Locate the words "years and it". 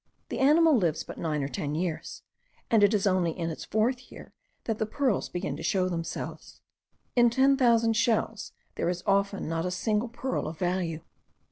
1.75-2.91